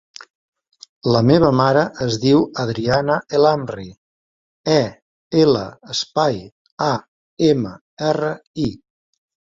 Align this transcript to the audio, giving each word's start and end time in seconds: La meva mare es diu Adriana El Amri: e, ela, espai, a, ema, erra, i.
La 1.15 1.19
meva 1.31 1.49
mare 1.57 1.81
es 2.05 2.15
diu 2.23 2.39
Adriana 2.63 3.17
El 3.39 3.45
Amri: 3.51 3.85
e, 4.79 4.81
ela, 5.43 5.63
espai, 5.97 6.41
a, 6.87 6.91
ema, 7.53 7.75
erra, 8.11 8.33
i. 8.69 8.71